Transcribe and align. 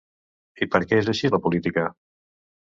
I 0.65 0.67
per 0.77 0.81
què 0.93 0.99
és 1.03 1.13
així 1.15 1.33
la 1.37 1.41
política? 1.45 1.87